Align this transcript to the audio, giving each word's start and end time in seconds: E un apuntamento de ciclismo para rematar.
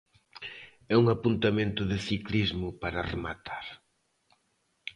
E 0.91 0.93
un 1.01 1.05
apuntamento 1.15 1.81
de 1.91 1.97
ciclismo 2.07 2.67
para 2.81 3.05
rematar. 3.13 3.65